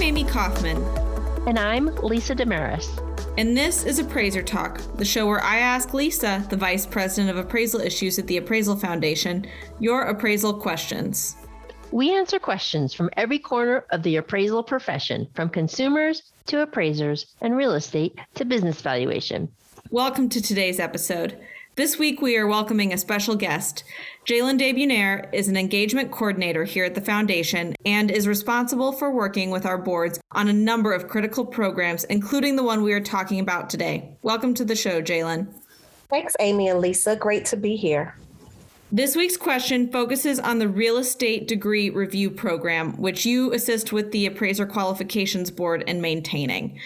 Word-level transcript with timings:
I'm 0.00 0.16
Amy 0.16 0.24
Kaufman. 0.24 0.82
And 1.46 1.58
I'm 1.58 1.94
Lisa 1.96 2.34
Desmarais. 2.34 2.88
And 3.36 3.54
this 3.54 3.84
is 3.84 3.98
Appraiser 3.98 4.42
Talk, 4.42 4.80
the 4.96 5.04
show 5.04 5.26
where 5.26 5.42
I 5.42 5.58
ask 5.58 5.92
Lisa, 5.92 6.42
the 6.48 6.56
Vice 6.56 6.86
President 6.86 7.28
of 7.28 7.36
Appraisal 7.36 7.82
Issues 7.82 8.18
at 8.18 8.26
the 8.26 8.38
Appraisal 8.38 8.76
Foundation, 8.76 9.46
your 9.78 10.04
appraisal 10.04 10.54
questions. 10.54 11.36
We 11.90 12.16
answer 12.16 12.38
questions 12.38 12.94
from 12.94 13.10
every 13.18 13.38
corner 13.38 13.84
of 13.90 14.02
the 14.02 14.16
appraisal 14.16 14.62
profession, 14.62 15.28
from 15.34 15.50
consumers 15.50 16.32
to 16.46 16.62
appraisers 16.62 17.26
and 17.42 17.54
real 17.54 17.74
estate 17.74 18.18
to 18.36 18.46
business 18.46 18.80
valuation. 18.80 19.50
Welcome 19.90 20.30
to 20.30 20.40
today's 20.40 20.80
episode. 20.80 21.38
This 21.76 21.98
week, 21.98 22.20
we 22.20 22.36
are 22.36 22.48
welcoming 22.48 22.92
a 22.92 22.98
special 22.98 23.36
guest. 23.36 23.84
Jalen 24.26 24.58
Debunaire 24.58 25.32
is 25.32 25.46
an 25.46 25.56
engagement 25.56 26.10
coordinator 26.10 26.64
here 26.64 26.84
at 26.84 26.96
the 26.96 27.00
Foundation 27.00 27.74
and 27.86 28.10
is 28.10 28.26
responsible 28.26 28.90
for 28.90 29.12
working 29.12 29.50
with 29.50 29.64
our 29.64 29.78
boards 29.78 30.18
on 30.32 30.48
a 30.48 30.52
number 30.52 30.92
of 30.92 31.06
critical 31.06 31.46
programs, 31.46 32.02
including 32.04 32.56
the 32.56 32.64
one 32.64 32.82
we 32.82 32.92
are 32.92 33.00
talking 33.00 33.38
about 33.38 33.70
today. 33.70 34.16
Welcome 34.20 34.52
to 34.54 34.64
the 34.64 34.74
show, 34.74 35.00
Jalen. 35.00 35.46
Thanks, 36.10 36.34
Amy 36.40 36.68
and 36.68 36.80
Lisa. 36.80 37.14
Great 37.14 37.46
to 37.46 37.56
be 37.56 37.76
here. 37.76 38.16
This 38.90 39.14
week's 39.14 39.36
question 39.36 39.92
focuses 39.92 40.40
on 40.40 40.58
the 40.58 40.68
Real 40.68 40.96
Estate 40.96 41.46
Degree 41.46 41.88
Review 41.88 42.32
Program, 42.32 43.00
which 43.00 43.24
you 43.24 43.52
assist 43.52 43.92
with 43.92 44.10
the 44.10 44.26
Appraiser 44.26 44.66
Qualifications 44.66 45.52
Board 45.52 45.84
in 45.86 46.00
maintaining. 46.00 46.80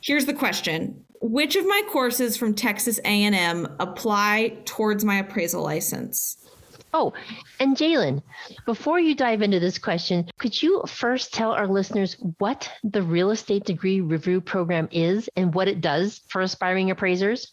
Here's 0.00 0.24
the 0.24 0.32
question 0.32 1.04
which 1.20 1.56
of 1.56 1.66
my 1.66 1.82
courses 1.88 2.36
from 2.36 2.54
Texas 2.54 2.98
A&M 3.04 3.68
apply 3.78 4.56
towards 4.64 5.04
my 5.04 5.18
appraisal 5.18 5.62
license? 5.62 6.36
Oh, 6.92 7.12
and 7.60 7.76
Jalen, 7.76 8.22
before 8.66 8.98
you 8.98 9.14
dive 9.14 9.42
into 9.42 9.60
this 9.60 9.78
question, 9.78 10.28
could 10.38 10.60
you 10.60 10.82
first 10.88 11.32
tell 11.32 11.52
our 11.52 11.68
listeners 11.68 12.16
what 12.38 12.68
the 12.82 13.02
real 13.02 13.30
estate 13.30 13.64
degree 13.64 14.00
review 14.00 14.40
program 14.40 14.88
is 14.90 15.30
and 15.36 15.54
what 15.54 15.68
it 15.68 15.80
does 15.80 16.20
for 16.28 16.40
aspiring 16.40 16.90
appraisers? 16.90 17.52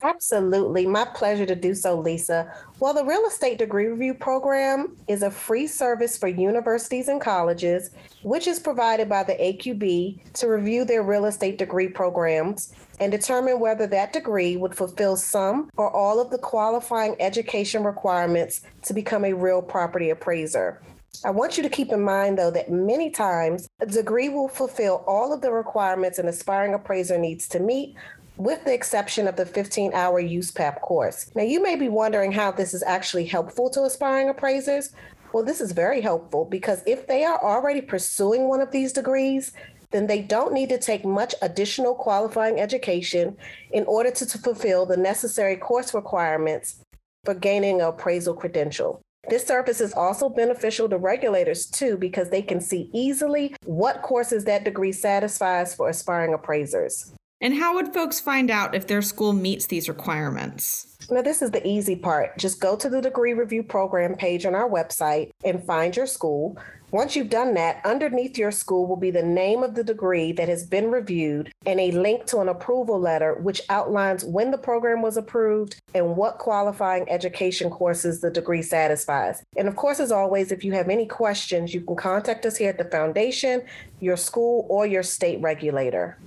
Absolutely. 0.00 0.86
My 0.86 1.04
pleasure 1.04 1.46
to 1.46 1.56
do 1.56 1.74
so, 1.74 1.98
Lisa. 1.98 2.52
Well, 2.78 2.94
the 2.94 3.04
Real 3.04 3.26
Estate 3.26 3.58
Degree 3.58 3.86
Review 3.86 4.14
Program 4.14 4.96
is 5.08 5.22
a 5.22 5.30
free 5.30 5.66
service 5.66 6.16
for 6.16 6.28
universities 6.28 7.08
and 7.08 7.20
colleges, 7.20 7.90
which 8.22 8.46
is 8.46 8.60
provided 8.60 9.08
by 9.08 9.24
the 9.24 9.34
AQB 9.34 10.32
to 10.34 10.46
review 10.46 10.84
their 10.84 11.02
real 11.02 11.24
estate 11.24 11.58
degree 11.58 11.88
programs 11.88 12.72
and 13.00 13.10
determine 13.10 13.58
whether 13.58 13.88
that 13.88 14.12
degree 14.12 14.56
would 14.56 14.74
fulfill 14.76 15.16
some 15.16 15.68
or 15.76 15.90
all 15.90 16.20
of 16.20 16.30
the 16.30 16.38
qualifying 16.38 17.16
education 17.18 17.82
requirements 17.82 18.60
to 18.82 18.94
become 18.94 19.24
a 19.24 19.32
real 19.32 19.60
property 19.60 20.10
appraiser. 20.10 20.80
I 21.24 21.30
want 21.30 21.56
you 21.56 21.64
to 21.64 21.68
keep 21.68 21.90
in 21.90 22.02
mind, 22.02 22.38
though, 22.38 22.52
that 22.52 22.70
many 22.70 23.10
times 23.10 23.68
a 23.80 23.86
degree 23.86 24.28
will 24.28 24.46
fulfill 24.46 25.02
all 25.08 25.32
of 25.32 25.40
the 25.40 25.50
requirements 25.50 26.20
an 26.20 26.28
aspiring 26.28 26.74
appraiser 26.74 27.18
needs 27.18 27.48
to 27.48 27.58
meet, 27.58 27.96
with 28.38 28.64
the 28.64 28.72
exception 28.72 29.26
of 29.26 29.36
the 29.36 29.44
15 29.44 29.92
hour 29.92 30.22
USPAP 30.22 30.80
course. 30.80 31.30
Now, 31.34 31.42
you 31.42 31.60
may 31.60 31.76
be 31.76 31.88
wondering 31.88 32.32
how 32.32 32.52
this 32.52 32.72
is 32.72 32.82
actually 32.84 33.26
helpful 33.26 33.68
to 33.70 33.82
aspiring 33.82 34.28
appraisers. 34.28 34.92
Well, 35.32 35.44
this 35.44 35.60
is 35.60 35.72
very 35.72 36.00
helpful 36.00 36.44
because 36.44 36.82
if 36.86 37.06
they 37.06 37.24
are 37.24 37.42
already 37.42 37.82
pursuing 37.82 38.48
one 38.48 38.60
of 38.60 38.70
these 38.70 38.92
degrees, 38.92 39.52
then 39.90 40.06
they 40.06 40.22
don't 40.22 40.52
need 40.52 40.68
to 40.68 40.78
take 40.78 41.04
much 41.04 41.34
additional 41.42 41.94
qualifying 41.94 42.60
education 42.60 43.36
in 43.72 43.84
order 43.84 44.10
to, 44.12 44.24
to 44.24 44.38
fulfill 44.38 44.86
the 44.86 44.96
necessary 44.96 45.56
course 45.56 45.92
requirements 45.92 46.80
for 47.24 47.34
gaining 47.34 47.80
an 47.80 47.88
appraisal 47.88 48.34
credential. 48.34 49.02
This 49.28 49.44
service 49.44 49.80
is 49.80 49.92
also 49.92 50.28
beneficial 50.28 50.88
to 50.88 50.96
regulators 50.96 51.66
too 51.66 51.96
because 51.96 52.30
they 52.30 52.40
can 52.40 52.60
see 52.60 52.88
easily 52.94 53.54
what 53.64 54.02
courses 54.02 54.44
that 54.44 54.64
degree 54.64 54.92
satisfies 54.92 55.74
for 55.74 55.88
aspiring 55.88 56.32
appraisers. 56.32 57.12
And 57.40 57.54
how 57.54 57.74
would 57.74 57.94
folks 57.94 58.18
find 58.18 58.50
out 58.50 58.74
if 58.74 58.88
their 58.88 59.02
school 59.02 59.32
meets 59.32 59.66
these 59.66 59.88
requirements? 59.88 60.96
Now, 61.08 61.22
this 61.22 61.40
is 61.40 61.52
the 61.52 61.66
easy 61.66 61.94
part. 61.94 62.36
Just 62.36 62.60
go 62.60 62.74
to 62.76 62.88
the 62.88 63.00
degree 63.00 63.32
review 63.32 63.62
program 63.62 64.16
page 64.16 64.44
on 64.44 64.56
our 64.56 64.68
website 64.68 65.30
and 65.44 65.64
find 65.64 65.96
your 65.96 66.06
school. 66.06 66.58
Once 66.90 67.14
you've 67.14 67.30
done 67.30 67.54
that, 67.54 67.80
underneath 67.84 68.36
your 68.36 68.50
school 68.50 68.86
will 68.86 68.96
be 68.96 69.10
the 69.10 69.22
name 69.22 69.62
of 69.62 69.74
the 69.74 69.84
degree 69.84 70.32
that 70.32 70.48
has 70.48 70.66
been 70.66 70.90
reviewed 70.90 71.52
and 71.64 71.78
a 71.78 71.92
link 71.92 72.26
to 72.26 72.40
an 72.40 72.48
approval 72.48 72.98
letter, 72.98 73.34
which 73.34 73.62
outlines 73.68 74.24
when 74.24 74.50
the 74.50 74.58
program 74.58 75.00
was 75.00 75.16
approved 75.16 75.80
and 75.94 76.16
what 76.16 76.38
qualifying 76.38 77.08
education 77.08 77.70
courses 77.70 78.20
the 78.20 78.30
degree 78.30 78.62
satisfies. 78.62 79.44
And 79.56 79.68
of 79.68 79.76
course, 79.76 80.00
as 80.00 80.10
always, 80.10 80.50
if 80.50 80.64
you 80.64 80.72
have 80.72 80.88
any 80.88 81.06
questions, 81.06 81.72
you 81.72 81.82
can 81.82 81.94
contact 81.94 82.46
us 82.46 82.56
here 82.56 82.70
at 82.70 82.78
the 82.78 82.84
foundation, 82.84 83.62
your 84.00 84.16
school, 84.16 84.66
or 84.68 84.86
your 84.86 85.02
state 85.02 85.40
regulator. 85.40 86.18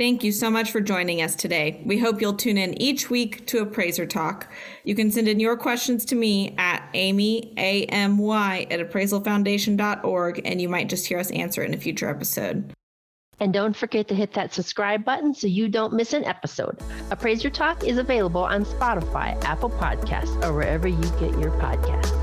Thank 0.00 0.24
you 0.24 0.32
so 0.32 0.48
much 0.48 0.70
for 0.70 0.80
joining 0.80 1.20
us 1.20 1.34
today. 1.34 1.82
We 1.84 1.98
hope 1.98 2.22
you'll 2.22 2.32
tune 2.32 2.56
in 2.56 2.80
each 2.80 3.10
week 3.10 3.46
to 3.48 3.58
Appraiser 3.58 4.06
Talk. 4.06 4.50
You 4.82 4.94
can 4.94 5.10
send 5.10 5.28
in 5.28 5.38
your 5.38 5.58
questions 5.58 6.06
to 6.06 6.14
me 6.14 6.54
at 6.56 6.88
amy, 6.94 7.52
A-M-Y, 7.58 8.66
at 8.70 8.80
appraisalfoundation.org, 8.80 10.40
and 10.46 10.58
you 10.58 10.70
might 10.70 10.88
just 10.88 11.06
hear 11.06 11.18
us 11.18 11.30
answer 11.32 11.62
in 11.62 11.74
a 11.74 11.76
future 11.76 12.08
episode. 12.08 12.72
And 13.40 13.52
don't 13.52 13.76
forget 13.76 14.08
to 14.08 14.14
hit 14.14 14.32
that 14.32 14.54
subscribe 14.54 15.04
button 15.04 15.34
so 15.34 15.46
you 15.46 15.68
don't 15.68 15.92
miss 15.92 16.14
an 16.14 16.24
episode. 16.24 16.78
Appraiser 17.10 17.50
Talk 17.50 17.84
is 17.84 17.98
available 17.98 18.42
on 18.42 18.64
Spotify, 18.64 19.38
Apple 19.44 19.68
Podcasts, 19.68 20.42
or 20.42 20.54
wherever 20.54 20.88
you 20.88 21.10
get 21.20 21.38
your 21.38 21.50
podcasts. 21.60 22.19